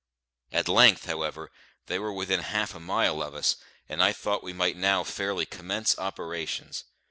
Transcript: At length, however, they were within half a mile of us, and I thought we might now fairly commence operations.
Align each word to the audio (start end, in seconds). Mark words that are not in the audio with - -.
At 0.51 0.67
length, 0.67 1.05
however, 1.05 1.51
they 1.85 1.99
were 1.99 2.11
within 2.11 2.39
half 2.39 2.73
a 2.73 2.79
mile 2.79 3.21
of 3.21 3.35
us, 3.35 3.57
and 3.87 4.01
I 4.01 4.13
thought 4.13 4.41
we 4.41 4.51
might 4.51 4.75
now 4.75 5.03
fairly 5.03 5.45
commence 5.45 5.95
operations. 5.99 6.85